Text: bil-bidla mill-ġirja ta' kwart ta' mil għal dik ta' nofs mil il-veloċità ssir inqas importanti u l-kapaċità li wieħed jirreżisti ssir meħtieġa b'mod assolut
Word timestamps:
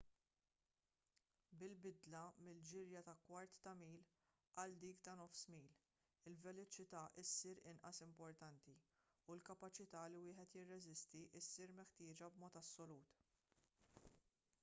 bil-bidla 1.63 2.21
mill-ġirja 2.45 3.03
ta' 3.09 3.13
kwart 3.27 3.59
ta' 3.67 3.73
mil 3.81 3.99
għal 4.63 4.73
dik 4.85 5.03
ta' 5.09 5.15
nofs 5.19 5.43
mil 5.55 5.67
il-veloċità 6.31 7.03
ssir 7.25 7.63
inqas 7.73 8.01
importanti 8.07 8.75
u 8.79 9.37
l-kapaċità 9.37 10.03
li 10.15 10.25
wieħed 10.27 10.57
jirreżisti 10.61 11.23
ssir 11.51 11.77
meħtieġa 11.81 12.31
b'mod 12.39 12.59
assolut 12.65 13.17